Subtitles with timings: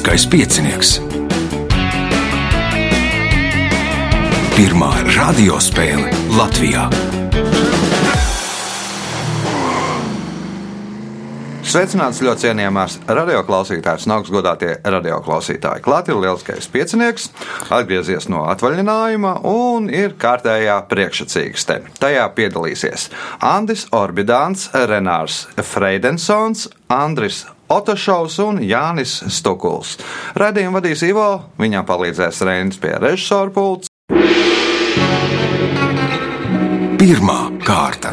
[0.00, 0.90] Lieliskais piecinieks.
[4.54, 6.08] Pirmā radiospēle
[6.38, 6.86] Latvijā.
[11.60, 15.84] Sveicināts ļoti cienījamās radioklausītājas un augstgadātie radioklausītāji.
[15.84, 17.28] Klāt ir lielskais piecinieks,
[17.68, 21.82] atgriezies no atvaļinājuma un ir kārtējā priekšsacīkste.
[22.00, 23.10] Tajā piedalīsies
[23.52, 29.94] Andris Orbidāns, Renārs Freidensons, Andris Otošovs un Jānis Stukuls.
[30.34, 31.26] Radījumu vadīs Ivo,
[31.60, 33.86] viņam palīdzēs Reinis pie režisora pults.
[36.98, 38.10] Pirmā kārta.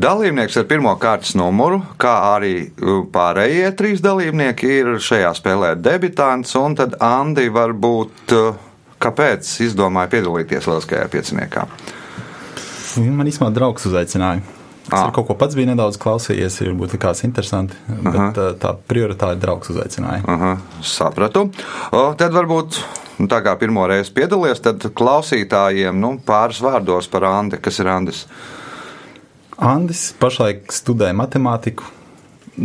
[0.00, 6.52] Dalībnieks ar pirmā kārtas numuru, kā arī uh, pārējie trīs dalībnieki, ir šajā spēlē debitants.
[6.60, 8.62] Un tad Andi varbūt uh,
[9.00, 11.66] kāpēc izdomāja piedalīties Lieliskajā pieciniekā?
[13.00, 14.59] Man īstenībā draugs uzaicināja.
[14.90, 15.04] Es Ah.
[15.06, 19.38] ar kaut ko pats biju nedaudz klausījies, ir būtu kāds interesants, bet uh, tā prioritāte
[19.38, 20.24] draugs uzaicināja.
[20.26, 21.44] Aha, sapratu.
[21.94, 22.80] O, tad varbūt.
[23.20, 27.60] nu, Tā kā pirmo reizi piedalījies, tad klausītājiem nu, pāris vārdos par Andi.
[27.62, 28.24] Kas ir Andis?
[29.60, 31.84] Andis pašlaik studē matemātiku,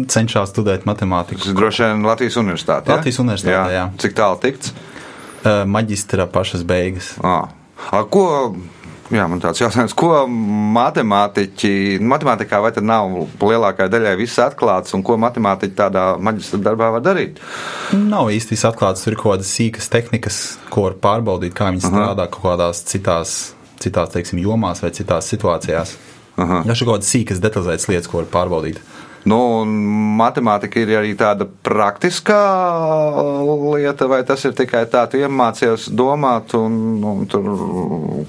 [0.08, 1.44] cenšas studēt matemātiku.
[1.44, 2.88] Tas droši vien Latvijas universitāte.
[2.90, 2.96] ja?
[2.98, 3.86] Latvijas universitātē, jā.
[4.00, 4.72] Cik tālu tikts?
[5.46, 7.12] Uh, Maģistra pašas beigas.
[7.22, 7.50] À.
[7.92, 8.56] A, ko,
[9.14, 10.24] jā, man tāds jautājums, ko
[10.76, 13.12] matemātiķi, matemātikā vai tad nav
[13.42, 17.42] lielākajai daļai viss atklāts, un ko matemātiķi tādā maģistra darbā var darīt?
[17.98, 20.42] Nav īsti viss atklāts, tur ir kaut kādas sīkas tehnikas,
[20.74, 23.38] ko var pārbaudīt, kā viņi strādā kaut kādās citās,
[23.84, 25.96] citās teiksim, jomās vai citās situācijās.
[26.36, 28.82] Šī kaut kādas sīkas, detalizētas lietas, ko var pārbaudīt.
[29.26, 29.38] Nu,
[30.20, 32.38] matemātika ir arī tāda praktiskā
[33.74, 37.48] lieta, vai tas ir tikai tā, tu iemācies domāt, un, un tur,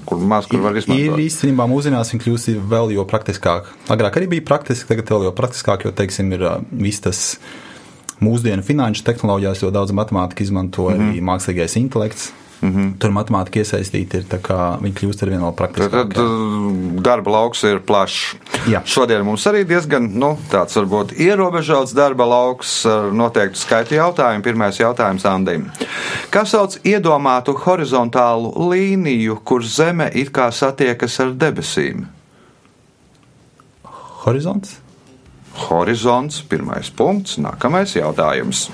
[0.09, 1.21] kur maz kur var Ir izmantot.
[1.21, 3.69] īstenībā mūsdienās viņa kļūst vēl jo praktiskāk.
[3.93, 7.21] Agrāk arī bija praktiski, tagad vēl jo praktiskāk, jo, teiksim, ir viss tas
[8.23, 11.13] mūsdienu finanšu tehnoloģijās, jo daudz matemātika izmanto mm -hmm.
[11.13, 12.31] arī mākslīgais intelekts.
[12.61, 12.93] Mm -hmm.
[12.99, 16.13] Tur matemātika iesaistīta ir tā, kā viņi kļūst ar vien vēl Tad, tad
[17.03, 18.35] darba lauks ir plašs.
[18.67, 18.81] Jā.
[18.85, 24.43] Šodien mums arī diezgan nu, tāds varbūt ierobežots darba lauks ar noteiktu skaitu jautājumu.
[24.43, 25.71] Pirmais jautājums Andim.
[26.29, 32.05] Kas sauc iedomātu horizontālu līniju, kur zeme it kā satiekas ar debesīm?
[34.25, 34.79] Horizonts?
[35.69, 38.69] Horizonts, pirmais punkts, nākamais jautājums.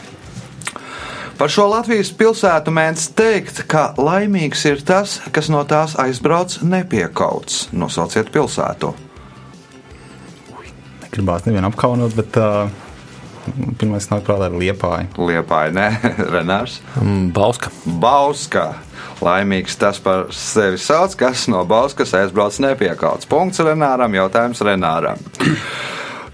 [1.44, 7.66] Par šo Latvijas pilsētu mēdz teikt, ka laimīgs ir tas, kas no tās aizbrauc nepiekauts.
[7.76, 8.94] Nosauciet pilsētu.
[11.02, 12.72] Negribās nevienu apkaunot, bet uh,
[13.76, 15.10] pirmais nāk prātā ir liepāja.
[15.20, 15.90] Liepāja, ne,
[16.38, 16.78] Renārs.
[17.02, 17.76] Mm, Bauska.
[17.84, 18.64] Bauska.
[19.20, 23.28] Laimīgs tas par sevi sauc, kas no Bauskas aizbrauc nepiekauts.
[23.28, 25.20] Punkts Renāram, jautājums Renāram.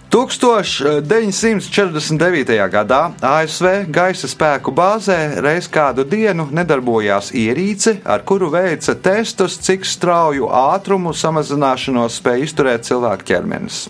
[0.09, 2.49] 1949.
[2.73, 9.85] gadā ASV gaisa spēku bāzē reiz kādu dienu nedarbojās ierīce, ar kuru veica testus, cik
[9.85, 13.85] strauju ātrumu samazināšanos spēj izturēt cilvēka ķermenis.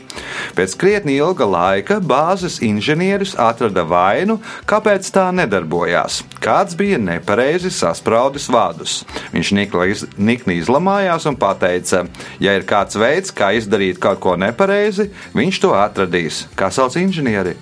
[0.60, 6.20] Pēc krietni ilga laika bāzes inženieris atrada vainu, kāpēc tā nedarbojās.
[6.44, 9.08] Kāds bija nepareizi saspraudis vārdus.
[9.32, 9.56] Viņš
[9.88, 12.04] iz- nikni izlamājās un teica,
[12.40, 15.72] ja ir kāds veids, kā izdarīt kaut ko nepareizi, viņš to
[16.10, 16.48] atradīs.
[16.58, 17.56] Kā sauc inženieri?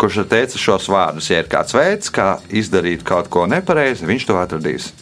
[0.00, 1.30] Kurš tad teica šos vārdus?
[1.30, 4.92] Ja ir kāds veids, kā izdarīt kaut ko nepareizi, viņš to atradīs.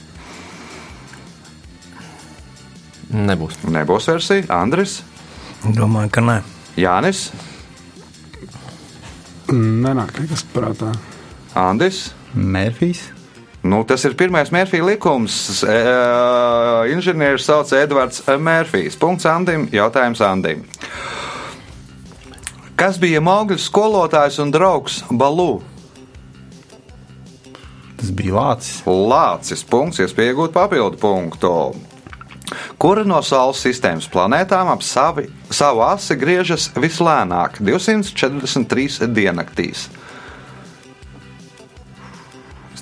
[3.11, 3.57] Nebūs.
[3.67, 5.01] Nebūs versija, Andris,
[5.61, 6.37] Domāju, ka nē.
[6.81, 7.31] Jānis,
[9.51, 10.93] Nenāk nekas prātā.
[11.59, 12.13] Andris.
[12.33, 13.09] Mērfijs?
[13.63, 15.63] Nu, tas ir pirmais Mērfija likums.
[15.69, 15.75] E,
[16.95, 18.97] inženieris sauc Edvards Mērfijs.
[19.01, 19.69] Punkts Andim.
[19.73, 20.65] Jautājums Andim.
[22.81, 25.61] Kas bija Maugļu skolotājs un draugs Balū?
[28.01, 28.81] Tas bija Lācis.
[28.89, 29.67] Lācis.
[29.69, 31.53] Punkts, iespēja iegūt papildu punktu.
[32.81, 39.91] Kura no Saules sistēmas planētām ap savi, savu asi griežas vislēnāk- 243 diennaktīs?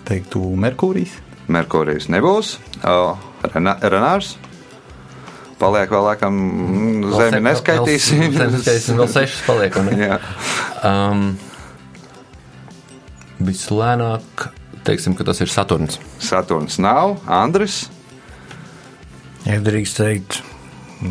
[0.09, 1.17] Teiktu, Merkūrijs.
[1.53, 2.55] Merkūrijs nebūs.
[2.85, 4.35] Rena- Renārs.
[5.59, 8.21] Paliek vēl, laikam, mm, zemi neskaitīsim.
[8.31, 9.79] Zemi neskaitīsim, vēl sešas paliek.
[10.87, 11.25] Um,
[13.43, 14.49] Vislēnāk,
[14.87, 15.99] teiksim, ka tas ir Saturns.
[16.23, 17.85] Saturns nav, Andris.
[19.47, 20.41] Ja drīkst teikt,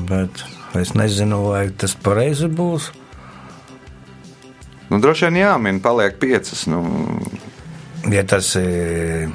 [0.09, 0.43] bet
[0.79, 2.89] es nezinu, vai tas pareizi būs.
[4.87, 6.65] Nu, droši vien jāmin, paliek piecas.
[6.71, 6.81] Nu,
[8.11, 9.31] Ja tas ir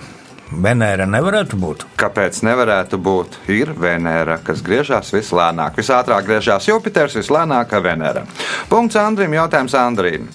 [0.52, 1.84] Venēra nevarētu būt.
[2.00, 3.38] Kāpēc nevarētu būt?
[3.52, 5.78] Ir Venēra, kas griežās vislēnāk.
[5.80, 8.26] Visātrāk griežās Jupiters, vislēnākā Venēra.
[8.68, 10.28] Punkts Andrim, jautājums Andrim.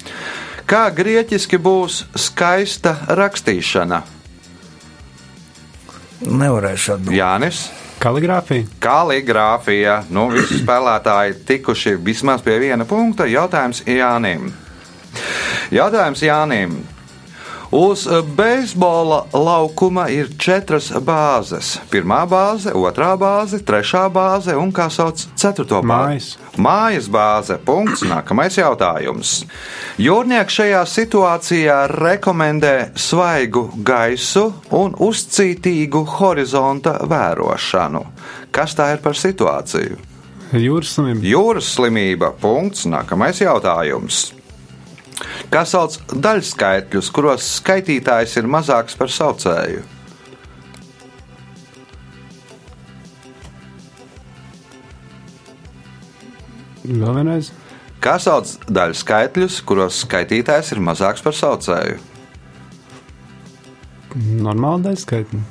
[0.68, 4.02] Kā grieķiski būs skaista rakstīšana?
[6.28, 7.20] Nevarēšu atbildēt.
[7.20, 7.62] Jānis.
[8.02, 8.66] Kaligrāfija.
[8.82, 10.02] Kaligrāfija.
[10.14, 13.30] Nu, visi spēlētāji tikuši vismaz pie viena punkta.
[13.30, 14.50] Jautājums Jānim.
[15.74, 16.80] Jautājums Jānim.
[17.72, 21.74] Uz beisbola laukuma ir četras bāzes.
[21.92, 25.90] Pirmā bāze, otrā bāze, trešā bāze un kā sauc ceturto bāzi.
[25.92, 26.30] Mājas.
[26.56, 27.58] Mājas bāze.
[27.68, 28.06] Punkts.
[28.08, 29.42] Nākamais jautājums.
[30.00, 38.06] Jūrnieks šajā situācijā rekomendē svaigu gaisu un uzcītīgu horizonta vērošanu.
[38.52, 40.00] Kas tā ir par situāciju?
[40.56, 41.28] Jūras slimība.
[41.28, 42.32] Jūras slimība.
[42.40, 42.88] Punkts.
[42.88, 44.37] Nākamais jautājums.
[45.54, 49.86] Kā sauc daļskaitļus, kuros skaitītājs ir mazāks par saucēju?
[56.88, 57.52] Vēl vienreiz.
[58.04, 61.98] Kā sauc daļskaitļus, kuros skaitītājs ir mazāks par saucēju?
[64.18, 65.42] Normāli daļa skaitļi.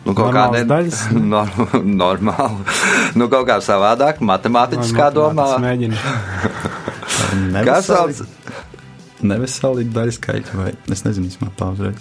[0.00, 1.00] Nu, kaut kā Normālas daļas?
[1.32, 1.52] Nor,
[1.84, 2.64] normāli.
[3.20, 5.52] Nu, kaut kā savādāk, matemātiskā domā.
[5.60, 6.00] Mēģinu.
[7.68, 8.24] Kā sauc
[9.22, 11.98] Neveseli daļa skaita, vai es nezinu, īstenībā uzreiz.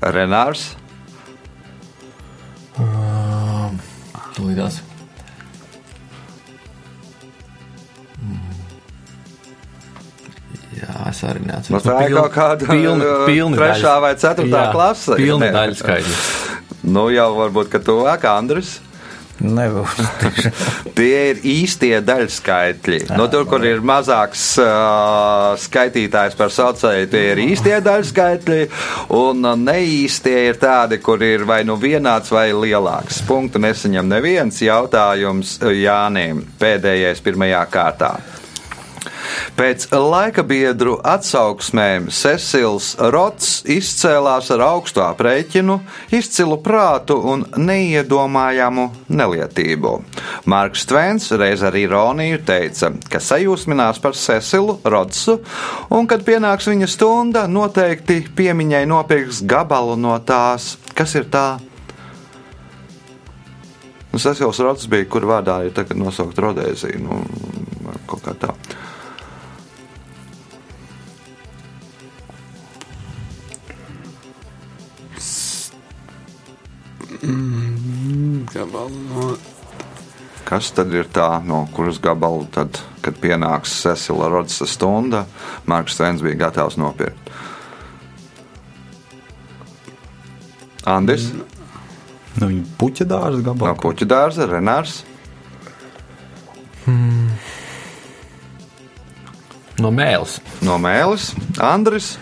[0.00, 0.68] Renārs?
[4.38, 4.80] Tūlītās.
[10.78, 11.82] Jā, es arī Nu, neatceros.
[11.86, 15.16] tā ir kaut kāda pilna, uh, pilna trešā daļas- vai ceturtā Jā, klase.
[15.18, 16.26] Pilna daļa skaidrs.
[16.84, 18.78] Nu, jau varbūt, ka tuvāk Andris.
[19.38, 19.98] Nebūs.
[20.98, 23.00] Tie ir īstie daļskaitļi.
[23.18, 28.58] No tur, kur ir mazāks uh, skaitītājs par saucēju, tie ir īstie daļskaitļi,
[29.14, 33.22] un neīstie ir tādi, kur ir vai nu vienāds vai lielāks.
[33.28, 38.16] Punktu nesaņem neviens jautājums Jānim pēdējais pirmajā kārtā.
[39.58, 45.78] Pēc laika biedru atsauksmēm Cecils Rots izcēlās ar augstu aprēķinu,
[46.14, 49.94] izcilu prātu un neiedomājamu nelietību.
[50.48, 55.38] Marks Tvens reiz ar ironiju teica, ka sajūsminās par Cecilu Rotsu,
[55.90, 61.48] un, kad pienāks viņa stunda, noteikti piemiņai nopirks gabalu no tās, kas ir tā.
[64.12, 66.98] Nu, Cecils Rots bija, kur vārdā ir tagad nosaukt Rodēzija.
[67.02, 67.20] Nu,
[68.08, 68.54] kaut kā tā.
[77.22, 79.36] Gabalu no
[80.48, 85.26] Kas tad ir tā, no kuras gabalu, tad, kad pienāks Cecila Rodsa stunda,
[85.68, 87.28] Marks Tvens bija gatavs nopirkt?
[90.88, 91.26] Andris,
[92.38, 93.74] Nu, viņa puķa dārza no gabalā.
[93.82, 95.00] puķu dārza, Renārs,
[99.78, 100.38] No mēles.
[100.62, 101.32] no mēlis,
[101.62, 102.16] Andris,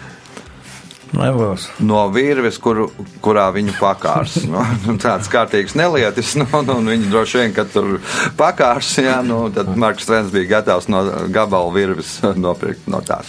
[1.17, 1.67] Nebūs.
[1.81, 2.91] no virves, kuru,
[3.25, 4.39] kurā viņu pakārs.
[4.47, 7.97] Nu, nu, tāds kārtīgs nelietis, nu, nu, un viņi droši vien, kad tur
[8.39, 11.03] pakārs, jā, nu, tad Marks Tvens bija gatavs no
[11.35, 13.29] gabala virves nopirkt no tās.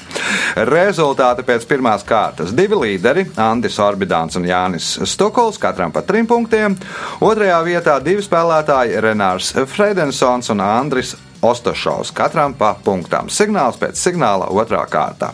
[0.70, 2.54] Rezultāti pēc pirmās kārtas.
[2.56, 6.78] Divi līderi, Andris Orbidāns un Jānis Stukols, katram pa trim punktiem.
[7.26, 13.34] Otrajā vietā divi spēlētāji, Renārs Fredensons un Andris Ostošovs, katram pa punktām.
[13.34, 15.34] Signāls pēc signāla otrā kārta.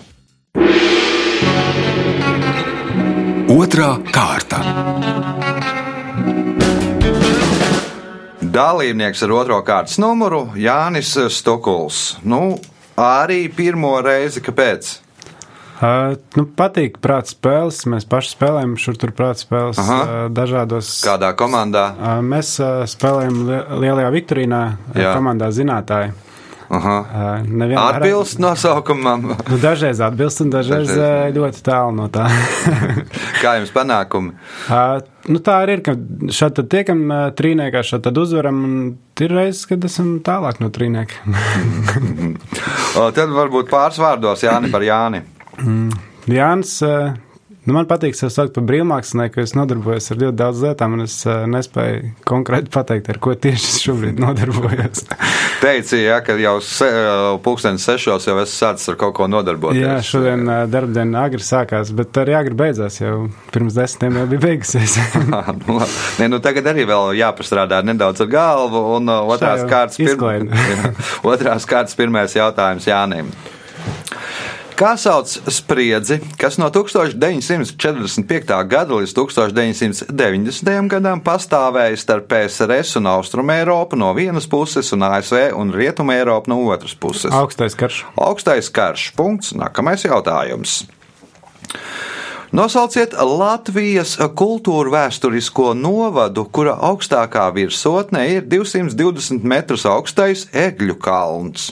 [3.73, 4.59] Otra kārta.
[8.53, 12.19] Dalībnieks ar otro kārtas numuru Jānis Stukuls.
[12.21, 12.59] Nu,
[13.01, 14.91] arī pirmo reizi, kāpēc?
[15.81, 17.81] Uh, nu, patīk prāta spēles.
[17.89, 19.97] Mēs paši spēlējam šur tur prāta spēles Aha.
[20.03, 20.91] uh, dažādos.
[21.01, 21.87] Kādā komandā?
[21.97, 25.15] Uh, mēs uh, spēlējam li lielajā Viktorīnā, uh, Jā.
[25.17, 26.13] komandā zinātāji.
[26.73, 26.95] Aha.
[27.45, 32.25] Nevienmēr- Atbilst nosaukumam, Nu, dažreiz atbilst, un dažreiz Dažreiz ļoti tālu no tā.
[33.43, 34.33] kā jums panākumi.
[34.73, 35.93] uh, nu, tā arī ir, ka
[36.33, 37.03] šeit tad tiekam
[37.37, 38.73] trīniekā, šeit tad uzvaram, un
[39.21, 41.21] ir reizes, kad esam tālāk no trīnieka.
[43.13, 45.21] Tad varbūt pāris vārdos Jāni par Jāni.
[46.29, 47.13] Jānis, uh,
[47.65, 51.05] nu, man patīk sev saukt par brīvmākslinieku, jo es nodarbojos ar ļoti daudz lietām, un
[51.05, 55.05] es uh, nespēju konkrēti pateikt, ar ko tieši es šobrīd nodarbojos.
[55.63, 56.89] Teici, ja, ka jau se,
[57.45, 59.83] pulkstenis sešos jau esi sācis ar kaut ko nodarboties.
[59.83, 63.15] Jā, šodien uh, darbdiena agri sākās, bet arī agri beidzās, jau
[63.55, 64.99] pirms desmitiem jau bija beigusies.
[65.67, 65.79] nu.
[66.19, 68.83] Nē, nu tagad arī vēl jāpastrādā nedaudz ar galvu.
[68.97, 69.99] Un otrās kārtas.
[70.03, 70.93] Jā,
[71.33, 73.31] otrās kārtas pirmais jautājums Jānim.
[74.83, 78.49] Kā sauc spriedzi, kas no 1945.
[78.67, 80.71] gada līdz 1990.
[80.91, 86.97] gadam pastāvēja starp PSRS un Austrumēropu no vienas puses un ASV un Rietumēropu no otras
[86.99, 87.31] puses?
[87.31, 88.01] Augstais karš.
[88.19, 89.05] Augstais karš.
[89.15, 89.53] Punkts.
[89.55, 90.81] Nākamais jautājums.
[92.51, 101.71] Nosauciet Latvijas kultūra vēsturisko novadu, kura augstākā virsotne ir 220 metrus augstais Egļu kalns.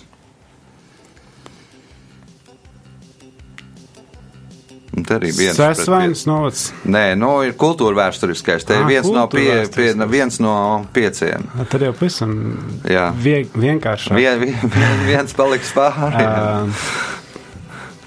[4.92, 6.66] Te arī viens pret Sēsvainas novads.
[6.84, 8.66] Nē, nu, ir kultūra vēsturiskais.
[8.68, 10.56] Te ir Ā, viens no, pie, pie, viens no
[10.92, 11.48] pieciem.
[11.72, 12.36] Tad jau pavisam
[13.24, 14.20] vie, vienkāršāk.
[14.20, 16.28] Vien, vien, vien, viens paliks pāri.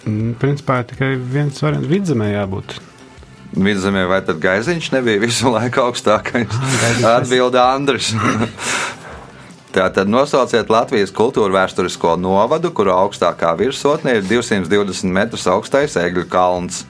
[0.05, 1.89] Mm, principā ir tikai viens variants.
[1.89, 2.75] Vidzemē jābūt.
[3.55, 6.53] Vidzemē, vai tad gaiziņš nebija visu laiku augstākais?
[7.09, 8.11] Atbilda Andris.
[9.75, 16.85] Tātad nosauciet Latvijas kultūra vēsturisko novadu, kuru augstākā virsotne ir 220 metrus augstais Egļu kalns.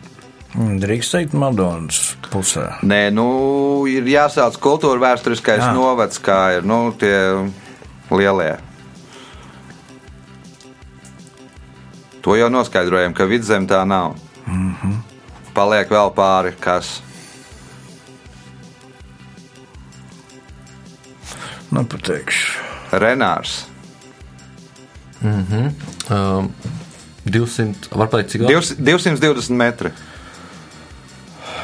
[0.54, 2.66] Drīkst teikt, Madonas pusē.
[2.84, 3.24] Nē, nu,
[3.90, 5.72] ir jāsauc kultūra vēsturiskais Jā.
[5.74, 7.16] novads, kā ir nu, tie
[8.12, 8.52] lielie.
[12.20, 14.14] To jau noskaidrojam, ka vidzem tā nav.
[14.44, 15.00] Mm -hmm.
[15.54, 17.00] Paliek vēl pāri, kas.
[22.94, 23.04] Nu, pateikšu.
[23.04, 23.64] Renārs.
[26.10, 26.52] Um,
[27.24, 28.74] 200, var pateikt, cik daudz?
[28.78, 29.90] 200 220 metri.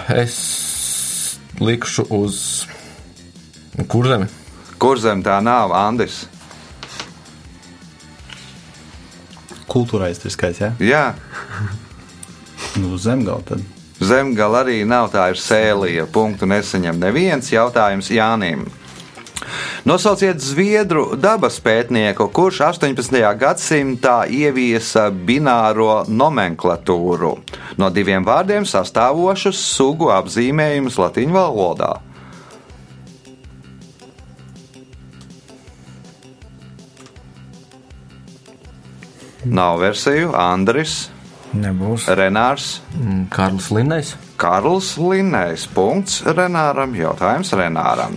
[0.09, 2.65] Es likšu uz
[3.87, 4.27] kurzemi.
[4.81, 5.73] Kur zem tā nav?
[5.77, 6.23] Andis.
[9.71, 10.73] Kultūra aizturskais, jā.
[10.83, 11.15] Jā,
[12.81, 13.61] Nu, zemgala tad.
[14.01, 15.11] zemgala arī nav.
[15.13, 16.07] Tā ir sēlija.
[16.07, 18.65] Punktu nesaņem neviens jautājums Jānim.
[19.89, 23.17] Nosauciet zviedru dabas pētnieku, kurš 18.
[23.41, 27.33] gadsimtā ieviesa bināro nomenklatūru
[27.81, 31.95] no diviem vārdiem sastāvošus sugu apzīmējumus latviešu valodā.
[39.41, 41.09] Nav versiju Andris,
[41.51, 42.05] Nebūs.
[42.15, 42.77] Renārs,
[43.33, 44.13] Kārlis Linnējs.
[44.41, 45.67] Karls Linnējs.
[45.75, 46.95] Punkts Renāram.
[46.97, 48.15] Jautājums Renāram.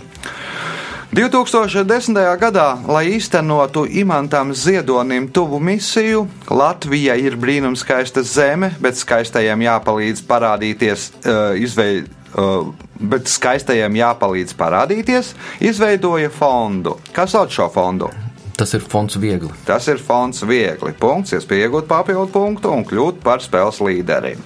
[1.14, 2.16] 2010.
[2.42, 11.06] gadā, lai īstenotu imantam ziedonim tuvu misiju, Latvija ir brīnumskaista zeme, bet skaistajiem jāpalīdz parādīties,
[11.22, 12.66] uh, izveid, uh,
[12.98, 16.98] bet skaistajiem jāpalīdz parādīties, izveidoja fondu.
[17.14, 18.10] Kas sauc šo fondu?
[18.54, 19.50] Tas ir fonds viegli.
[19.66, 20.92] Tas ir fonds viegli.
[20.94, 24.36] Punkts, iespēja iegūt papildu punktu un kļūt par spēles līderi.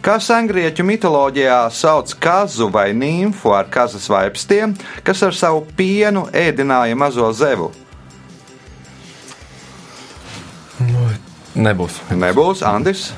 [0.03, 4.75] Kā sengrieķu mitoloģijā sauc kazu vai nimfu ar kazas vaipstiem,
[5.07, 7.71] kas ar savu pienu ēdināja mazo zevu?
[11.59, 12.01] Nebūs.
[12.11, 13.09] Nebūs Andis.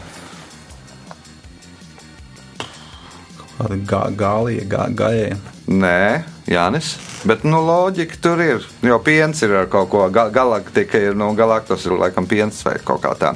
[3.57, 5.50] Kāda gā, gālija, gā, gājēja.
[5.67, 6.95] Nē, Jānis.
[7.27, 8.63] Bet nu, loģika tur ir.
[8.81, 10.07] Jo piens ir ar kaut ko.
[10.13, 13.35] Ga galaktika ir, nu, galaktos ir laikam piens vai kaut kā tā.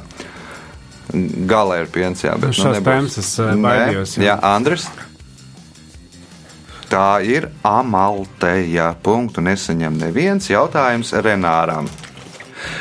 [1.46, 4.24] Gala ir piens, jā, bet Nu, šās tēmas es, eh, baidījos, jā.
[4.32, 4.88] Jā, Andris.
[6.90, 8.94] Tā ir Amalteja.
[9.02, 11.88] Punktu nesaņem neviens jautājums Renāram.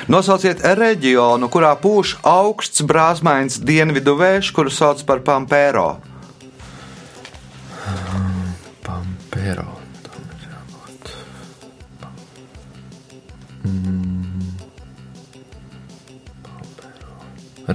[0.07, 5.97] Nosauciet reģionu, kurā pūš augsts brāzmains dienvidu vējš, kuru sauc par Pampēro.
[9.45, 9.77] Pampero.
[10.01, 11.09] Tam ir jābūt.
[13.69, 14.49] Mm.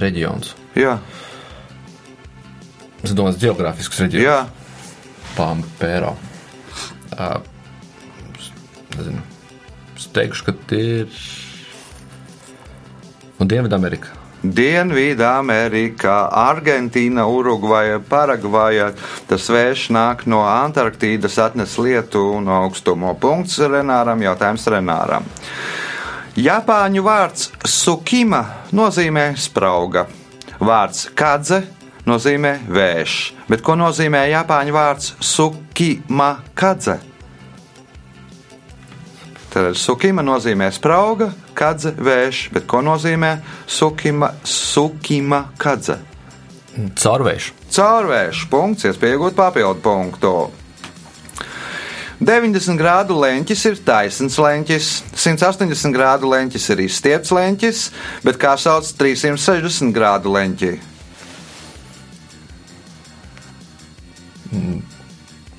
[0.03, 0.51] Reģions.
[0.75, 0.97] Jā,
[3.01, 4.27] Es domāju, geogrāfisks reģions.
[4.27, 4.35] jā.
[5.37, 6.11] Pampero.
[7.15, 7.39] Uh,
[8.97, 9.23] nezinu.
[9.95, 11.21] Es teikšu, ka tie ir.
[13.41, 14.11] Un Dienvidamerika.
[14.41, 18.87] Dienvidamerikā, Argentīna, Urugvaja, Paragvaja.
[19.29, 23.13] Tas vējš nāk no Antarktīdas, atnes lietu un augstumu.
[23.21, 25.27] Punkts Renāram, jautājums Renāram.
[26.41, 28.41] Japāņu vārds sukima
[28.73, 30.07] nozīmē sprauga.
[30.61, 31.61] Vārds kadze
[32.07, 33.19] nozīmē vējš.
[33.51, 36.97] Bet ko nozīmē Japāņu vārds sukima kadze?
[39.51, 41.27] Tad sukima nozīmē sprauga,
[41.61, 43.35] kadze, vējš, bet ko nozīmē
[43.69, 46.01] sukima, sukima kadze?
[46.71, 47.51] Caurvējš.
[47.71, 50.33] Caurvērš punkts, iespējot papildu punktu.
[52.21, 57.81] 90 grādu leņķis ir taisns leņķis, 180 grādu leņķis ir izstiepts leņķis,
[58.27, 60.73] bet kā sauc 360 grādu leņķi?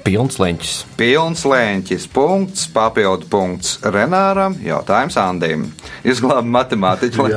[0.03, 0.73] Pilns leņķis.
[0.99, 5.69] Pilns lēņķis, punkts, papildu punkts Renāram, jautājums Andim.
[6.03, 7.29] Izglāba matemātiķi,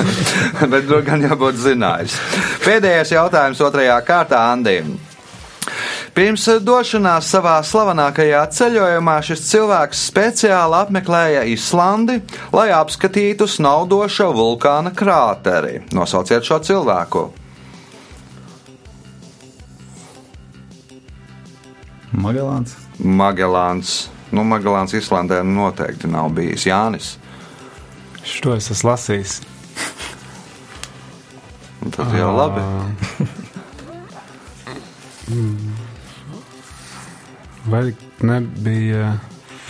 [0.72, 2.14] bet to gan jābūt zinājis.
[2.64, 4.94] Pēdējais jautājums otrajā kārtā Andim.
[6.14, 12.20] Pirms došanās savā slavenākajā ceļojumā šis cilvēks speciāli apmeklēja Islandi,
[12.54, 15.80] lai apskatītu snaudošo vulkāna krāteri.
[15.96, 17.32] Nosauciet šo cilvēku!
[22.14, 22.74] Magelāns.
[22.98, 24.08] Magelāns.
[24.34, 27.16] Nu, Magelāns Islandē noteikti nav bijis Jānis.
[28.24, 29.40] Šo es esmu lasījis.
[31.94, 32.62] Tad jau labi.
[37.66, 39.18] Vai nebija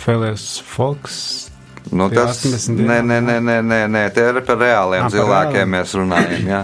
[0.03, 1.45] Feliks Foks?
[1.91, 5.13] Nu, tas 80 nē, nē, nē, nē, nē, nē, tie ir par reāliem Ah, par
[5.13, 5.69] cilvēkiem reāliem.
[5.75, 6.47] mēs runājam.
[6.49, 6.61] Jā.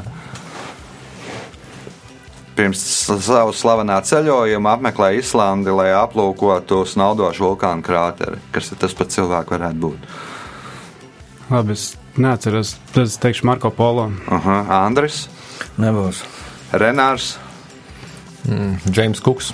[2.55, 2.81] Pirms
[3.23, 8.41] savu slavenā ceļojuma apmeklēja Islandi, lai aplūkotu snaudošu vulkānu krāteri.
[8.51, 10.09] Kas tad tas par cilvēku varētu būt?
[11.51, 12.75] Labi, es neatceros.
[12.91, 14.09] Tad es teikšu Marko Polo.
[14.31, 15.25] Aha, Andris,
[15.79, 16.23] Nebūs.
[16.75, 17.35] Renārs,
[18.89, 19.51] Džeims Kuks.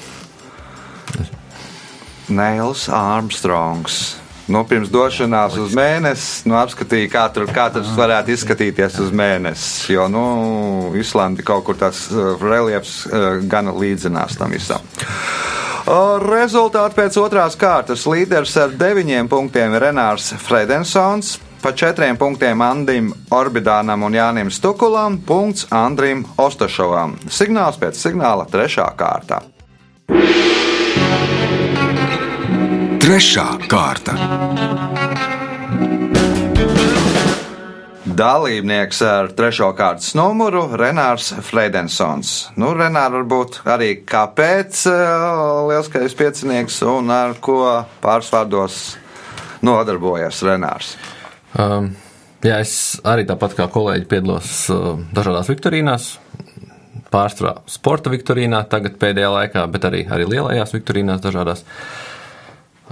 [2.28, 4.18] Neils Armstrongs.
[4.48, 9.92] Nu, pirms došanās uz mēnesi, nu, apskatīja, kā tur, kā tas varētu izskatīties uz mēnesi.
[9.92, 10.24] Jo, nu,
[10.96, 14.84] Islandi kaut kur tās uh, reliefs uh, gan līdzinās tam visam.
[16.28, 24.04] Rezultāti pēc otrās kārtas līderis ar deviņiem punktiem Renārs Fredensons, pa četriem punktiem Andim Orbidānam
[24.04, 27.16] un Jānim Stukulam, punkts Andrim Ostašovam.
[27.32, 29.44] Signāls pēc signāla trešā kārta.
[33.08, 34.18] Trešā kārta.
[38.04, 42.34] Dalībnieks ar trešo kārtas numuru- Renārs Freidensons.
[42.60, 45.14] Nu, Renārs varbūt arī kāpēc eh,
[45.70, 47.62] lielskais piecinieks un ar ko
[48.04, 48.98] pārsvārdos
[49.64, 50.98] nodarbojas Renārs.
[51.56, 51.94] Um,
[52.44, 56.10] jā, es arī tāpat kā kolēģi piedalos uh, dažādās viktorīnās.
[57.08, 61.64] Pārsvarā sporta viktorīnā, tagad pēdējā laikā, bet arī, arī lielajās viktorīnās dažādās.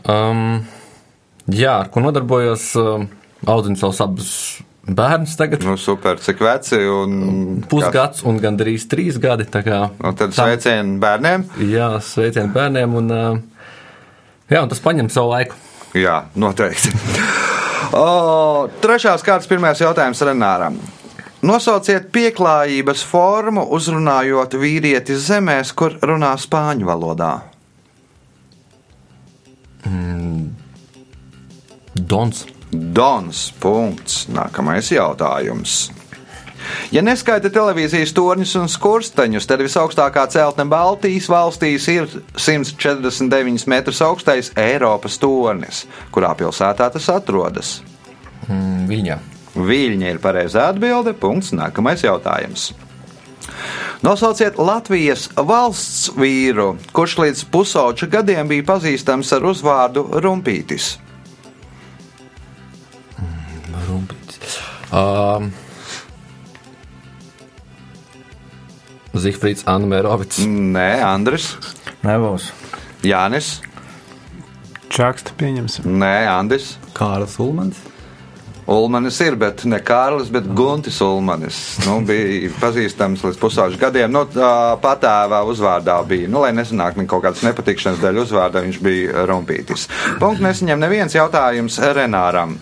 [0.06, 0.62] Um,
[1.50, 3.08] jā, ar ko nodarbojos, um,
[3.50, 4.32] audzinu savus abus
[4.86, 5.64] bērnus tagad.
[5.66, 9.48] Nu, super, cik veci un Pusgads un gandrīz trīs gadi.
[9.50, 11.48] tā kā Nu, tad tam- sveicieni bērniem.
[11.72, 12.94] Jā, sveicienu bērniem.
[12.94, 13.10] Un,
[14.50, 15.56] jā, un tas prasa savu laiku.
[15.96, 16.92] Jā, noteikti.
[18.04, 20.78] o, trešās kārtas pirmais jautājums Renāram.
[21.46, 27.55] Nosauciet pieklājības formu, uzrunājot vīrieti zemēs, kur runā spāņu valodā.
[31.96, 32.46] Dons.
[32.72, 33.46] Dons.
[33.62, 34.26] Punkts.
[34.34, 35.92] Nākamais jautājums.
[36.94, 44.52] Ja neskaita televīzijas torņus un skursteņus, tad visaugstākā celtne Baltijas valstīs ir 149 metrus augstais
[44.58, 45.84] Eiropas tornis.
[46.14, 47.78] Kurā pilsētā tas atrodas?
[48.48, 49.20] Mm, Viņa.
[49.56, 51.14] Viļņa ir pareizā atbilde.
[51.16, 51.54] Punkts.
[51.56, 52.74] Nākamais jautājums.
[54.06, 60.92] Nosauciet Latvijas valsts vīru, kurš līdz pusauģa gadiem bija pazīstams ar uzvārdu Rumpītis.
[63.88, 64.60] Rumpītis.
[64.94, 65.50] Um,
[69.26, 70.44] Zifrīds Anmērovits.
[70.46, 71.56] Nē, Andris,
[72.06, 72.52] Nebūs.
[73.02, 73.56] Jānis,
[74.94, 75.90] Čaksta pieņemsim.
[75.98, 76.76] Nē, Andris.
[76.94, 77.82] Kārlis Ulmans.
[78.66, 81.60] Ulmanis ir, bet ne Kārlis, bet Guntis Ulmanis.
[81.86, 84.10] Nu, bija pazīstams līdz pusauģu gadiem.
[84.10, 84.24] Nu,
[84.82, 86.30] patēvā uzvārdā bija.
[86.32, 89.86] Nu, lai nesanāk kaut kādas nepatikšanas dēļ uzvārdā, viņš bija rumpītis.
[90.22, 92.58] Punkts nesaņem neviens jautājums Renāram.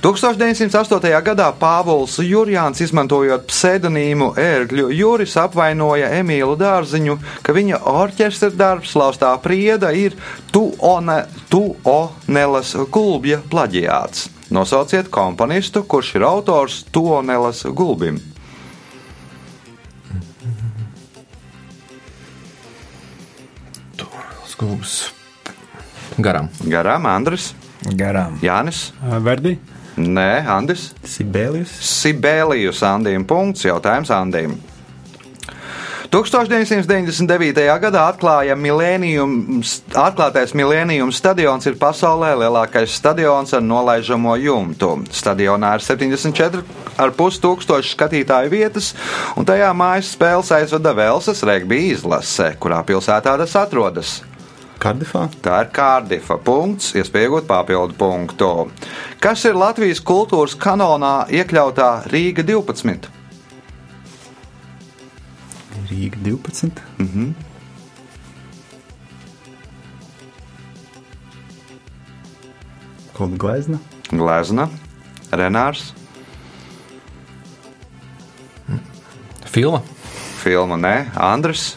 [0.00, 1.12] 1908.
[1.26, 9.34] gadā Pāvils Jurjāns, izmantojot pseidonīmu Ērgļu Juris, apvainoja Emīlu Dārziņu, ka viņa orķestra darbs Laustā
[9.44, 10.16] Prieda ir
[10.54, 14.39] Tuone, Tuonelas gulbja plaģiāts.
[14.50, 18.18] Nosauciet komponistu, kurš ir autors Tuonelas gulbim.
[24.50, 24.96] Skūps.
[26.20, 26.50] Garam.
[26.66, 27.52] Garām Andris,
[27.96, 28.36] Garām.
[28.44, 28.90] Jānis,
[29.24, 29.54] Verdi.
[30.00, 30.90] Nē, Andris.
[31.06, 31.70] Sibēlijus.
[31.84, 34.58] Sibēlijus Andījuma punkts, jautājums Andījam.
[36.10, 37.60] 1999.
[37.78, 44.88] gadā atklāja milēnijums, atklātais milēnijums stadions ir pasaulē lielākais stadions ar nolaižamo jumtu.
[45.14, 48.88] Stadionā ir 74,5 tūkstoši skatītāju vietas,
[49.38, 54.16] un tajā mājas spēles aizvada Velsas regbija izlase, kurā pilsētā tas atrodas.
[54.82, 55.28] Kardifā.
[55.44, 58.50] Tā ir Kārdifa punkts, iespējot papildu punktu.
[59.22, 63.19] Kas ir Latvijas kultūras kanonā iekļautā Rīga 12?
[65.90, 66.82] Rīga 12.
[73.14, 73.80] Kaut kā glezna.
[74.10, 74.68] Glezna,
[75.30, 75.90] Renārs,
[79.50, 79.82] Filma.
[80.38, 81.74] filma Nē, Andris.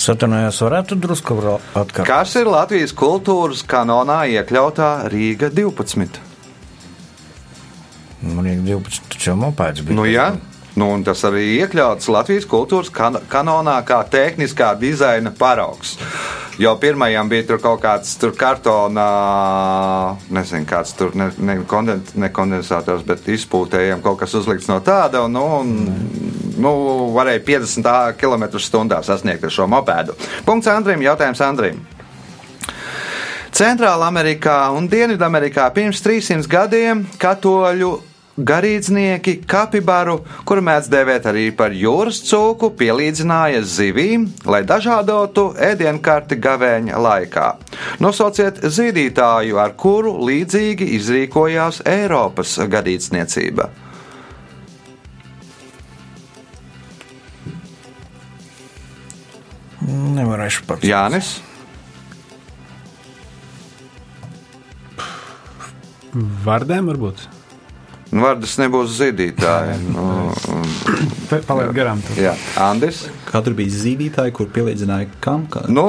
[0.00, 2.06] Satunājās, varētu drusku atkārtot.
[2.08, 6.16] Kas ir Latvijas kultūras kanonā iekļautā Rīga 12?
[8.24, 9.98] Man ir 12, taču jau mopēds bija.
[9.98, 10.30] Nu, jā,
[10.80, 15.98] nu, tas arī iekļauts Latvijas kultūras kan kanonā kā tehniskā dizaina paraugs.
[16.60, 19.04] Jo pirmajam bija tur kaut kāds tur kartona,
[20.28, 25.22] nezinu, kāds tur ne, ne, konden, ne kondensators, bet izpūtējiem kaut kas uzlikts no tāda.
[25.24, 26.74] Un, nu, un, nu,
[27.16, 30.18] varēja 50 km/h sasniegt ar šo mopēdu.
[30.44, 31.80] Punkts Andrim, jautājums Andrim.
[33.56, 41.74] Centrāla Amerikā un Dienvidamerikā pirms 300 gadiem katoļu garīdznieki kapibaru, kuru mēdz dēvēt arī par
[41.76, 47.48] jūras cūku, pielīdzināja zivīm, lai dažādotu ēdienkarti gavēņa laikā.
[48.04, 53.70] Nosauciet zīdītāju, ar kuru līdzīgi izrīkojās Eiropas garīdzniecība.
[59.90, 60.84] Nevarēšu pats.
[60.86, 61.30] Jānis,
[66.10, 67.39] Vārdēm varbūt.
[68.10, 69.76] Nu, Vārdas nebūs zīdītāji.
[69.94, 70.04] Nu,
[71.30, 72.00] Pa- Paliek garām.
[72.02, 72.16] tur.
[72.18, 73.04] jā, Andis.
[73.30, 75.44] Katru bija zīdītāji, kur pielīdzināja kam?
[75.46, 75.62] Kā?
[75.70, 75.84] Nu,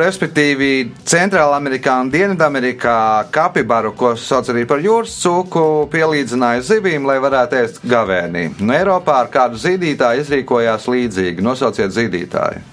[0.00, 7.18] respektīvi, Centrālā Amerikā un Dienvidamerikā kapibaru, ko sauc arī par jūras cūku, pielīdzināja zivīm, lai
[7.20, 8.46] varētu ēst gavēnī.
[8.60, 11.44] Nu, Eiropā ar kādu zīdītāju izrīkojās līdzīgi.
[11.44, 12.64] Nosauciet zīdītāju.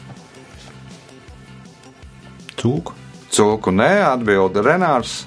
[2.63, 2.93] Cūku.
[3.33, 5.23] Cūku nē, atbilda Renārs.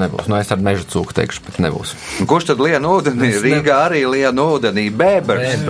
[0.00, 0.28] Nebūs.
[0.30, 1.92] Nu, es ar meža cūku teikšu, bet nebūs.
[2.28, 3.28] Kurš tad lien ūdenī?
[3.34, 4.86] Es Rīgā arī lien ūdenī.
[4.96, 5.64] Bēbers.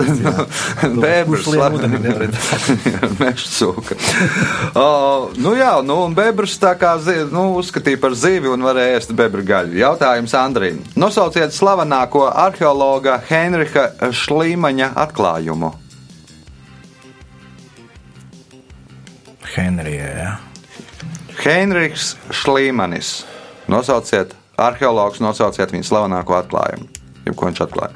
[1.00, 1.48] Bēbers.
[3.20, 3.98] Meža cūka.
[4.78, 4.86] O,
[5.40, 6.94] nu jā, nu un bēbers tā kā
[7.32, 9.78] nu, uzskatīja par zivi un varēja ēst bebra gaļu.
[9.80, 10.82] Jautājums Andrīm.
[11.00, 15.74] Nosauciet slavenāko arheologa Heinricha Šlīmaņa atklājumu.
[19.50, 20.30] Henrijā, jā.
[21.40, 23.24] Heinrichs Šlīmanis.
[23.70, 26.88] Nosauciet arheologs, nosauciet viņa slavenāko atklājumu.
[27.26, 27.94] Jeb ko viņš atklāja?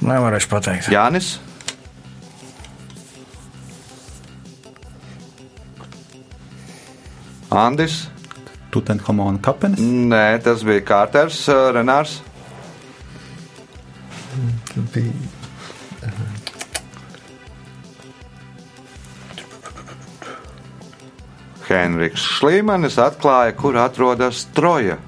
[0.00, 0.88] Nevarēšu pateikt.
[0.92, 1.34] Jānis.
[7.50, 8.04] Andis.
[8.70, 9.82] Tutenhamona kapenes.
[9.82, 12.20] Nē, tas bija Kārters, uh, Renārs.
[21.76, 24.98] Henriks Šlīmanis atklāja, kur atrodas Troja.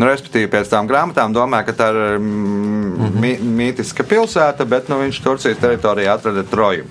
[0.00, 5.00] Nu, respektīvi, pēc tam grāmatām domāja, ka tā ir mm, mi mītiska pilsēta, bet nu,
[5.02, 6.86] viņš Turcijas teritorijā atrada Troju.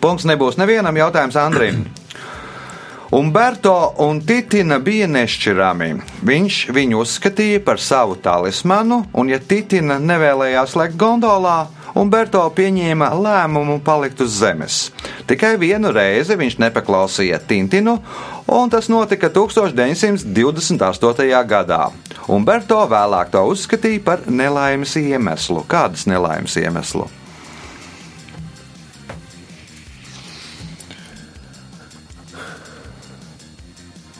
[0.00, 1.82] Punkts nebūs nevienam jautājums Andrim.
[3.18, 5.90] Umberto un Titina bija nešķirami.
[6.28, 11.62] Viņš viņu uzskatīja par savu talismanu, un, ja Titina nevēlējās lekt gondolā,
[11.96, 14.90] Umberto pieņēma lēmumu palikt uz zemes.
[15.28, 17.98] Tikai vienu reizi viņš nepaklausīja Tintinu,
[18.48, 21.44] un tas notika 1928.
[21.48, 21.90] gadā.
[22.28, 25.64] Umberto vēlāk to uzskatīja par nelaimes iemeslu.
[25.68, 27.08] Kādas nelaimes iemeslu?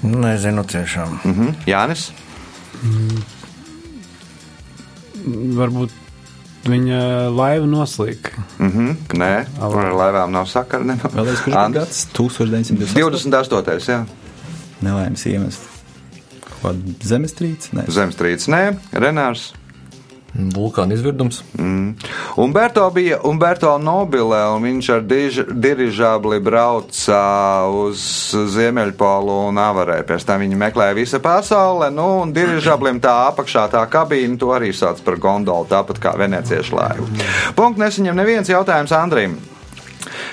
[0.09, 1.21] Nezinu tiešām.
[1.25, 1.49] Mhm.
[1.67, 2.13] Jānis?
[5.59, 5.91] Varbūt
[6.71, 7.01] viņa
[7.35, 8.45] laiva noslīka.
[8.59, 8.91] Mhm.
[9.19, 10.85] Nē, ar laivām nav sakara.
[10.85, 10.99] Ne?
[11.03, 12.05] Vēlreiz, kurš bija gads?
[12.17, 13.33] 1928.
[13.33, 13.89] 28.
[13.89, 14.05] Jā.
[14.85, 15.65] Nelaimes iemesls.
[17.07, 17.71] Zemestrīce?
[17.77, 19.53] Nē, Zemestrīce, nē, Renārs.
[20.39, 21.41] Vulkāna izvirdums.
[22.39, 25.03] Umberto bija Umberto Nobile, un viņš ar
[25.51, 27.23] dirižabli brauca
[27.67, 28.05] uz
[28.55, 30.07] Ziemeļpolu un avarēja.
[30.07, 34.71] Pēc tam viņi meklēja visu pasauli, nu, un dirižablim tā apakšā tā kabīne, to arī
[34.71, 37.11] sauc par gondolu, tāpat kā veneciešu laivu.
[37.59, 39.39] Punkts nesaņem neviens jautājums Andrim.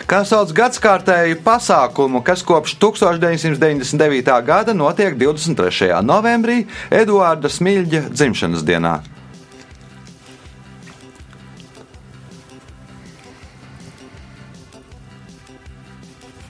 [0.06, 4.30] Kā sauc gadsimtēju pasākumu, kas kopš 1999.
[4.46, 5.90] gada notiek 23.
[6.06, 6.62] novembrī
[6.94, 9.00] Eduarda Smilģa dzimšanas dienā?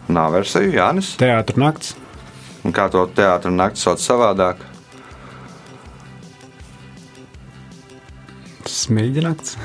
[0.07, 1.15] Nav versiju, Jānis.
[1.19, 1.95] Teātris nakts.
[2.65, 4.61] Un kā to teātris naktis sauc savādāk?
[8.69, 9.57] Smilģa nakts.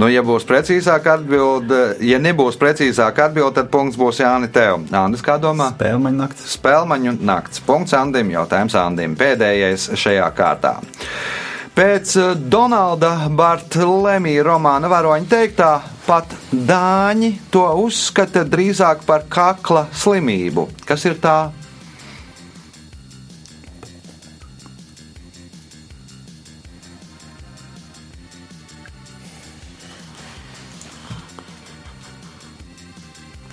[0.00, 4.86] Nu, ja būs precīzāka atbilde, ja nebūs precīzāka atbilde, tad punkts būs Jāni Tev.
[4.96, 5.72] Andris, kā domā?
[5.74, 6.54] Spēlmaņa naktis.
[6.56, 7.60] Spēlmaņu nakts.
[7.66, 8.30] Punkts Andim.
[8.32, 9.16] Jautājums Andim.
[9.20, 10.78] Pēdējais šajā kārtā.
[11.76, 15.74] Pēc eh, Donalda Bartlemija romāna varoņa teiktā,
[16.10, 20.66] pat dāņi to uzskata drīzāk par kakla slimību.
[20.88, 21.52] Kas ir tā?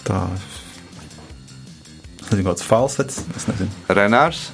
[0.08, 0.24] Tā.
[2.24, 3.22] Tas ir kaut kāds falsets.
[3.38, 3.70] Es nezinu.
[3.93, 4.48] Renārs.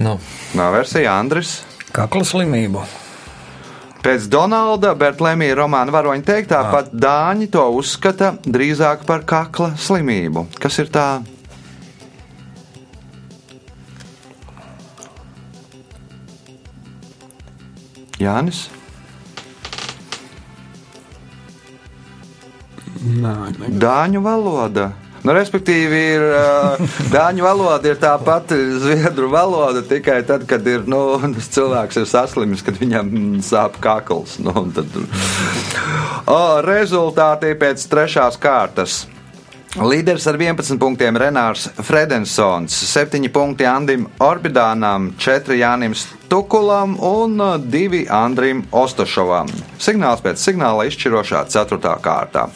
[0.00, 0.24] Nav.
[0.56, 1.58] Nav versija Andris.
[1.96, 2.82] Kakla slimību.
[4.04, 10.44] Pēc Donalda Bertlēmija romāna varoņa teiktā, pat dāņi to uzskata drīzāk par kakla slimību.
[10.60, 11.06] Kas ir tā?
[18.20, 18.66] Jānis?
[23.00, 23.34] Ne.
[23.80, 24.90] Dāņu valoda.
[25.26, 30.84] Nu, respektīvi, ir, uh, dāņu valoda ir tā pati zviedru valoda, tikai tad, kad ir,
[30.86, 31.18] nu,
[31.56, 33.10] cilvēks ir saslimis, kad viņam
[33.42, 34.36] sāp kakls.
[34.38, 34.94] Nu, tad,
[36.30, 39.00] o, rezultāti pēc trešās kārtas.
[39.76, 47.34] Līderis ar 11 punktiem Renārs Fredensons, 7 punkti Andim Orbidānam, 4 Jānim Stukulam un
[47.66, 49.50] 2 Andrim Ostošovam.
[49.82, 51.98] Signāls pēc signāla izšķirošā 4.
[52.06, 52.46] kārtā.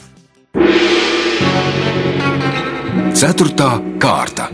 [3.21, 4.47] Ceturtā kārta.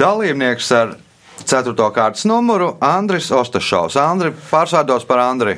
[0.00, 0.96] Dalībnieks ar
[1.46, 1.74] 4.
[1.94, 3.94] kārtas numuru Andris Ostošovs.
[4.02, 5.54] Andri pārsvārdos par Andri.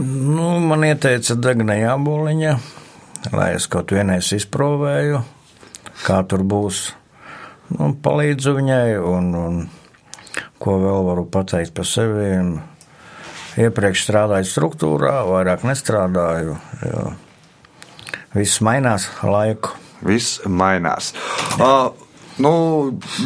[0.00, 2.56] Nu, man ieteica deguna jāboliņa,
[3.36, 5.20] lai es kaut vienais izprovēju,
[6.00, 6.86] kā tur būs.
[7.76, 9.64] Nu, palīdzu viņai, un, un
[10.56, 12.30] ko vēl varu pateikt par sevi.
[13.60, 16.62] Iepriekš strādāju struktūrā, vairāk nestrādāju.
[16.88, 17.10] Jo
[18.36, 19.74] viss mainās laiku.
[20.06, 21.10] Viss mainās.
[21.60, 21.90] Uh,
[22.40, 22.52] nu,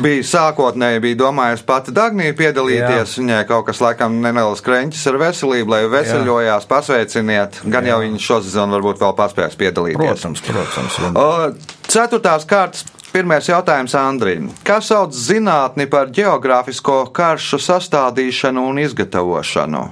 [0.02, 3.14] bija sākotnēji bija domājis pati Dagnija piedalīties.
[3.14, 3.20] Jā.
[3.22, 7.62] Viņai kaut kas laikam nenelas kreņķis ar veselību, lai veseļojās, pasveiciniet.
[7.70, 10.02] Gan jau viņš šo sezonu varbūt vēl paspēs piedalīties.
[10.02, 11.00] Protams, protams.
[11.12, 12.88] Uh, ceturtās kārtas.
[13.14, 14.48] Pirmais jautājums Andrim.
[14.66, 19.84] Kas sauc zinātni par geogrāfisko karšu sastādīšanu un izgatavošanu?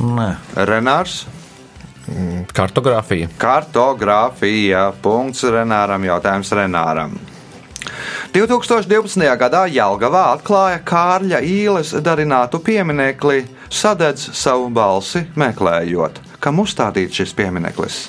[0.00, 0.28] Nē,
[0.66, 1.24] Renārs.
[2.52, 3.28] Kartogrāfija.
[3.38, 4.88] Kartogrāfija.
[5.02, 6.04] Punkts Renāram.
[6.04, 7.14] Jautājums Renāram.
[8.34, 9.28] 2012.
[9.38, 16.20] gadā Jelgavā atklāja Kārļa īles darinātu pieminekli Sadedz savu balsi meklējot.
[16.42, 18.02] Kam uzstādīts šis piemineklis?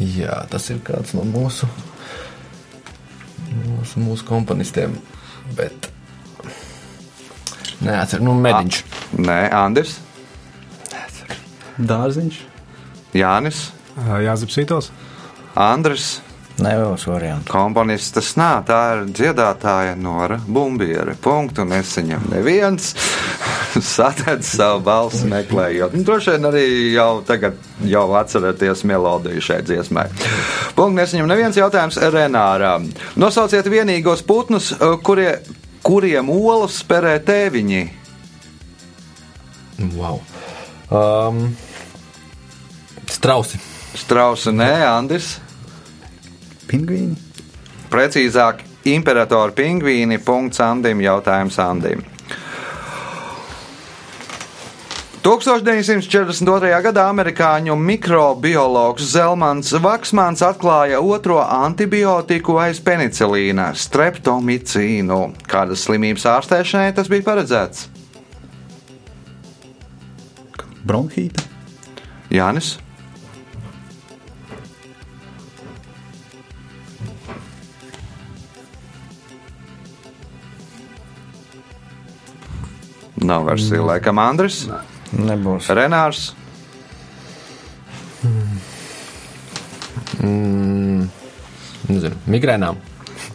[0.00, 1.66] Jā, tas ir kāds no mūsu,
[3.52, 4.94] mūsu, mūsu komponistiem.
[5.56, 5.90] Bet.
[7.80, 8.80] Neatceros, nu, mediņš.
[9.24, 9.98] Nē, Andris,
[11.80, 12.40] Dārziņš.
[13.16, 14.90] Jānis, Jāzep Sītos.
[15.56, 16.20] Andris.
[16.60, 17.48] nebūs variantu.
[17.50, 21.16] Komponists tas nav, tā ir dziedātāja Nora Bumbiere.
[21.16, 22.92] Punktu nesaņem neviens.
[23.94, 25.94] Satēdz savu balsi meklējot.
[25.96, 30.08] Nu, droši vien arī jau tagad jau atceraties melodiju šai dziesmai.
[30.76, 32.88] Punkts nesaņem neviens jautājums Renāram.
[33.20, 34.72] Nosauciet vienīgos putnus,
[35.06, 35.38] kurie,
[35.86, 37.82] kuriem olas sperē tēviņi.
[39.96, 40.20] Wow.
[40.90, 41.56] Um,
[43.08, 43.60] strausi.
[43.96, 45.38] Strausi, nē, Andris.
[46.70, 47.16] Pingvīni.
[47.90, 50.20] Precīzāk, imperatora pingvīni.
[50.22, 52.04] Punkts Andim, jautājums Andim.
[55.20, 56.68] 1942.
[56.80, 65.18] gadā amerikāņu mikrobiologs Zelmans Vaksmans atklāja otro antibiotiku aiz penicilīna- streptomicīnu.
[65.44, 67.88] Kādas slimības ārstēšanai tas bija paredzēts?
[70.86, 71.44] Bronhīta.
[72.30, 72.78] Jānis.
[83.20, 84.64] Nav versija, laikam, Andris.
[85.18, 85.70] Nebūs.
[85.74, 86.30] Renārs.
[91.90, 92.78] Nezinu, migrēnām.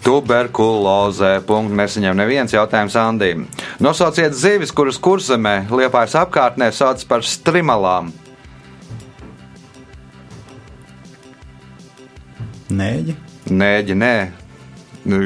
[0.06, 1.40] Tuberkulozē.
[1.48, 3.48] Punkts nesaņem neviens jautājums Andim.
[3.82, 8.14] Nosauciet zivis, kuras kurzemē liepājas apkārtnē sauc par strimalām.
[12.76, 13.16] Nēģi.
[13.50, 14.16] Nēģi, nē.
[15.10, 15.22] Nu,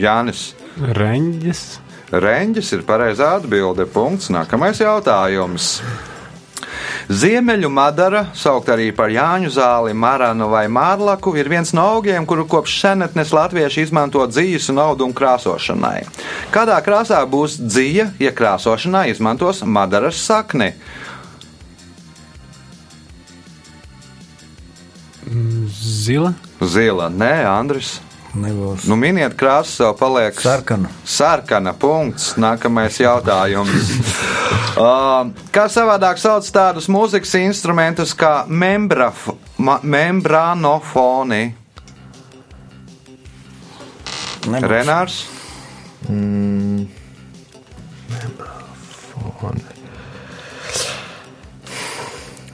[0.00, 0.50] Jānis.
[0.80, 1.64] Reņģis.
[2.10, 3.86] Reņģis ir pareizā atbilde.
[3.86, 4.32] Punkts.
[4.34, 5.76] Nākamais jautājums.
[7.10, 12.44] Ziemeļu madara, saukt arī par Jāņu zāli, maranu vai mārlaku, ir viens no augiem, kuru
[12.50, 16.04] kopš senatnes latvieši izmanto dzīves un audumu krāsošanai.
[16.54, 20.70] Kādā krāsā būs dzīve, ja krāsošanā izmantos madaras sakni?
[25.70, 26.34] Zila.
[26.62, 27.98] Zila, nē, Andris.
[28.30, 28.84] Nebūs.
[28.86, 30.90] Nu, miniet krāsu, sev paliek Sarkana.
[31.02, 32.36] Sarkana punkts.
[32.38, 33.90] Nākamais jautājums.
[34.78, 41.42] uh, kā savādāk sauc tādus mūzikas instrumentus kā membraf, ma, membranofoni?
[44.46, 44.70] Nebūs.
[44.70, 45.18] Renārs,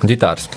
[0.07, 0.49] Gitārs.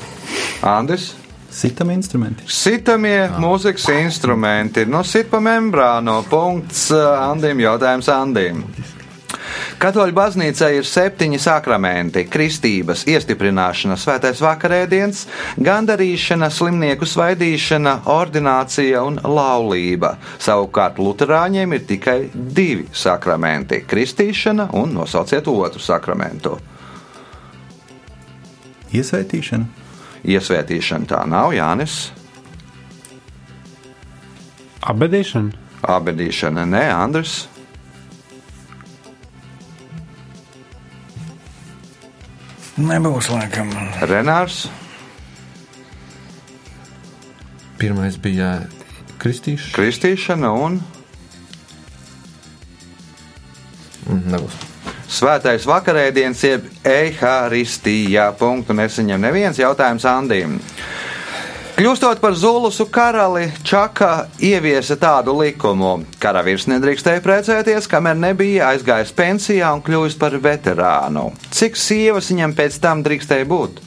[0.62, 1.14] Andris.
[1.50, 2.46] Sitam instrumenti.
[2.46, 4.86] Sitamie mūzikas instrumenti.
[4.86, 6.22] Nu, sit pa membrāno.
[6.30, 7.60] Punkts uh, Andim.
[7.66, 8.64] Jautājums Andim.
[9.80, 15.26] Katoļu baznīcā ir septiņi sakramenti- kristības, iestiprināšana, svētais vakarēdiens,
[15.58, 20.18] gandarīšana, slimnieku svaidīšana, ordinācija un laulība.
[20.38, 26.60] Savukārt Lutāņiem ir tikai divi sakramenti- kristīšana un nosauciet otru sakramentu.
[28.94, 29.89] Iesvētīšana.
[30.28, 32.12] Iesvētīšana tā nav Jānis,
[34.84, 35.52] Abedīšana.
[35.84, 37.48] abedīšana nē, Andris.
[42.80, 43.72] Nebūs laikam.
[44.08, 44.68] Renārs,
[47.80, 48.68] Pirmais bija
[49.20, 49.76] kristīšana.
[49.76, 50.82] kristīšana un
[54.10, 54.56] Mm, Nebūs.
[55.10, 58.30] Svētais vakarēdiens, jeb eharistija.
[58.38, 60.60] Punktu nesaņem neviens jautājums Andim.
[61.80, 69.72] Kļūstot par Zulusu karali, Čaka ieviesa tādu likumu: karavīrs nedrīkstēja precēties, kamēr nebija aizgājis pensijā
[69.74, 71.30] un kļuvis par veterānu.
[71.56, 73.80] Cik sievas viņam pēc tam drīkstēja būt?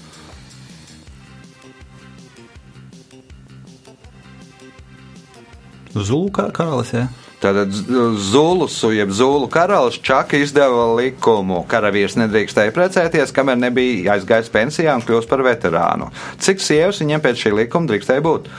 [5.92, 6.96] Zulu kar- karalis.
[6.96, 7.06] Jā.
[7.42, 7.74] Tātad
[8.22, 11.64] Zulusu, jeb Zulu karalis Čaka izdeva likumu.
[11.70, 16.12] Karavīrs nedrīkstēja precēties, kamēr nebija aizgājis pensijā un kļūst par veterānu.
[16.42, 18.50] Cik sievas viņam pēc šī likuma drīkstēja būt?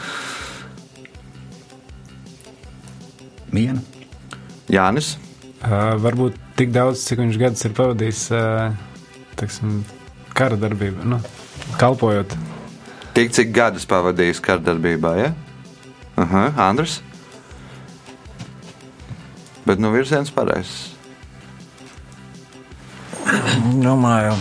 [3.53, 3.79] Viena.
[4.73, 5.13] Jānis,
[5.63, 8.73] Uh, varbūt tik daudz, cik viņš gadus ir pavadījis uh,
[9.39, 9.77] teksim,
[10.35, 11.21] kara darbībā, nu,
[11.79, 12.35] kalpojot.
[13.15, 15.29] tik cik gadus pavadījis kardarbībā, ja?
[16.19, 16.97] Aha, Andris.
[19.63, 20.91] Bet nu virziens pareizs.
[23.83, 24.33] Domāju,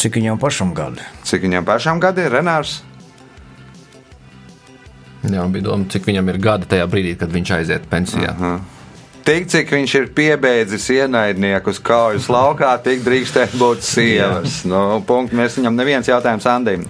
[0.00, 1.04] cik viņam pašam gadi?
[1.26, 2.78] Cik viņam pašam gadi ir Renārs?
[5.26, 8.32] Jā, bija doma, cik viņam ir gadi tajā brīdī, kad viņš aiziet pensijā.
[9.26, 14.60] Tik cik viņš ir piebeidzis ienaidniekus kaujas laukā, tik drīkstēja būt sievas.
[14.70, 16.86] Nu, punktu mēs viņam neviens jautājums Andim.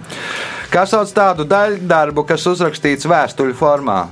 [0.69, 4.03] Kā sauc tādu daļdarbu, kas uzrakstīts vēstuļu formā?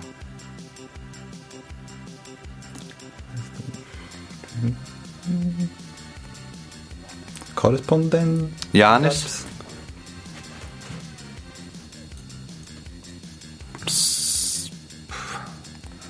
[7.55, 8.67] Korespondents.
[8.75, 9.21] Jānis,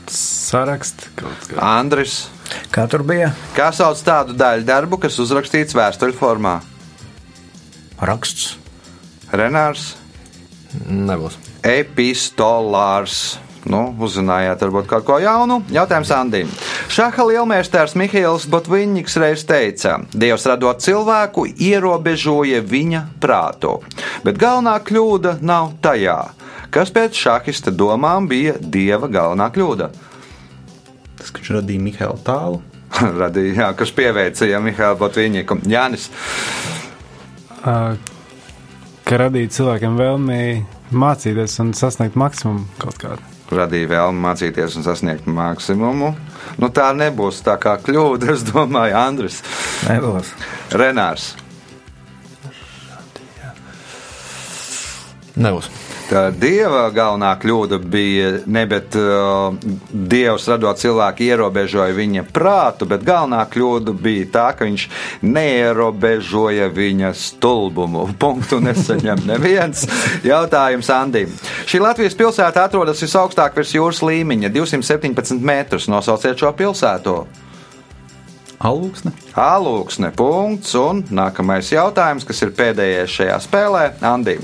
[0.08, 1.60] Saraksts kaut kā.
[1.80, 2.26] Andris,
[2.76, 3.32] Kā tur bija?
[3.56, 6.58] Kā sauc tādu daļu darbu, kas uzrakstīts vēstuļu formā?
[8.04, 8.58] Raksts.
[9.32, 9.96] Renārs,
[10.86, 11.38] Nebūs.
[11.66, 13.40] epistolārs.
[13.66, 15.64] Nu, uzzinājāt, varbūt kaut ko jaunu.
[15.74, 16.52] Jautājums Andim.
[16.96, 23.74] Šāda lielmeistars Mihails Botviņņiks reiz teica, Dievs radot cilvēku, ierobežoja viņa prātu.
[24.24, 26.22] Bet galvenā kļūda nav tajā,
[26.72, 29.90] kas pēc šahista domām bija Dieva galvenā kļūda.
[31.20, 32.64] Tas, ka viņš radīja Mihālu tālu.
[33.26, 35.62] Radīja, jā, kas pieveicīja Mihālu Botviņņiku.
[35.68, 36.08] Jānis,
[37.66, 37.96] Uh,
[39.10, 40.42] ka radīt cilvēkiem vēlmi
[40.94, 43.35] mācīties un sasniegt maksimumu kaut kādu.
[43.54, 46.14] Radīja vēlmi mācīties un sasniegt maksimumu.
[46.62, 49.42] Nu, tā nebūs tā kā kļūda, es domāju, Andris.
[49.90, 50.32] Nebūs.
[50.74, 51.34] Renārs.
[55.36, 55.70] Nebūs.
[56.06, 59.56] Tā dieva galvenā kļūda bija ne bet uh,
[59.90, 64.86] dievs radot cilvēku ierobežoja viņa prātu, bet galvenā kļūda bija tā, ka viņš
[65.26, 68.06] neierobežoja viņa stulbumu.
[68.22, 69.88] Punktu nesaņem neviens.
[70.26, 71.34] Jautājums Andim.
[71.66, 75.90] Šī Latvijas pilsēta atrodas visaugstāk virs jūras līmeņa- 217 metrus.
[75.90, 77.45] Nosauciet šo pilsētu.
[78.66, 79.12] Alūksne.
[79.38, 84.42] Alūksne punkts un nākamais jautājums, kas ir pēdējais šajā spēlē, Andim.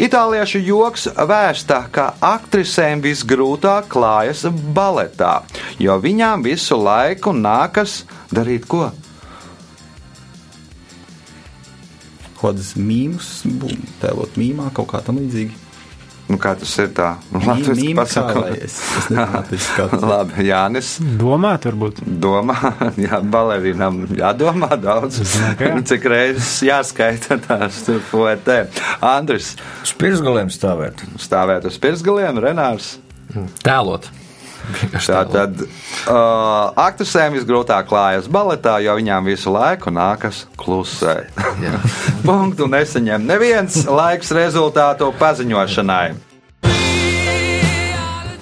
[0.00, 4.46] Itāliešu joks vēsta, ka aktrisēm visgrūtāk klājas
[4.76, 5.42] baletā,
[5.82, 8.88] jo viņām visu laiku nākas darīt ko?
[12.40, 13.42] Kādas mīmus,
[14.00, 15.59] tēlot mīmā, kaut kā tam līdzīga.
[16.30, 17.08] Nu, kā tas ir tā?
[17.34, 18.34] Latvijas pasaka.
[18.36, 18.74] kālējies.
[19.00, 19.66] Es nezinu, kā tas
[20.04, 20.06] ir.
[20.12, 20.90] Labi, Jānis.
[21.18, 21.98] Domāt, varbūt.
[22.22, 22.54] Domā,
[23.06, 25.18] jā, balerinam jādomā daudz.
[25.90, 28.60] Cik reizes jāskaita tās poetē.
[29.02, 31.02] Andris Uz pirsgaliem stāvēt.
[31.18, 32.92] stāvēt uz pirsgaliem, Renārs.
[33.66, 34.06] Tēlot.
[35.06, 41.30] Tā tad uh, aktrisēm visgrūtāk klājas baletā, jo viņām visu laiku nākas klusēt.
[41.62, 41.76] Jā.
[42.28, 46.30] Punktu nesaņem neviens laiks rezultātu paziņošanai.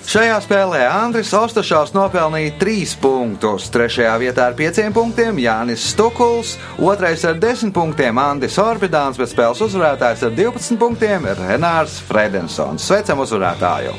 [0.08, 3.66] Šajā spēlē Andris Ostašovs nopelnīja 3 punktus.
[3.74, 9.60] Trešajā vietā ar 5 punktiem Jānis Stukuls, otrais ar 10 punktiem Andris Orbidāns, bet spēles
[9.68, 12.88] uzvarētājs ar 12 punktiem Renārs Fredensons.
[12.88, 13.92] Sveicam uzvarētāju!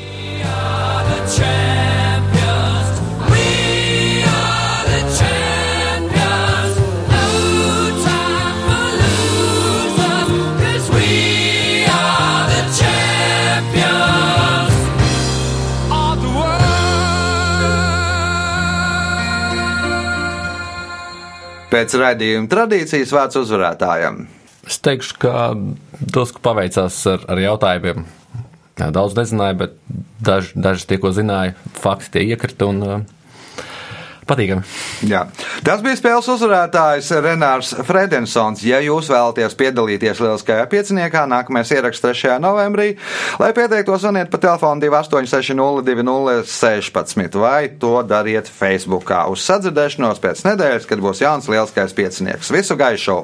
[21.70, 24.24] Pēc raidījuma tradīcijas vārds uzvarētājam.
[24.66, 25.34] Es teikšu, ka
[26.00, 28.04] drusku paveicās ar, ar jautājumiem.
[28.80, 29.76] Daudz nezināju, bet
[30.24, 33.02] daži, daži tie, ko zināju, fakti tie iekrita un uh,
[34.30, 34.62] patīkami.
[35.10, 35.22] Jā.
[35.66, 38.60] Tas bija spēles uzvarētājs Renārs Fredensons.
[38.66, 42.38] Ja jūs vēlaties piedalīties Lieliskajā pieciniekā, nākamais ieraksts 3.
[42.42, 42.88] novembrī,
[43.42, 49.20] lai pieteiktos, zvaniet pa telefonu 28602016 vai to dariet Facebookā.
[49.32, 52.52] Uz sadzirdēšanos pēc nedēļas, kad būs jauns Lieliskais piecinieks.
[52.54, 53.20] Visu gaišu!